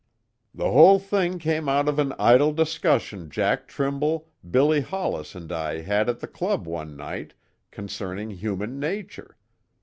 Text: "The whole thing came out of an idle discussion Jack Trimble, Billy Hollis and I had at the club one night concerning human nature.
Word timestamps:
"The 0.55 0.71
whole 0.71 0.97
thing 0.97 1.37
came 1.37 1.69
out 1.69 1.87
of 1.87 1.99
an 1.99 2.11
idle 2.17 2.51
discussion 2.53 3.29
Jack 3.29 3.67
Trimble, 3.67 4.27
Billy 4.49 4.81
Hollis 4.81 5.35
and 5.35 5.51
I 5.51 5.81
had 5.81 6.09
at 6.09 6.21
the 6.21 6.27
club 6.27 6.65
one 6.65 6.97
night 6.97 7.35
concerning 7.69 8.31
human 8.31 8.79
nature. 8.79 9.37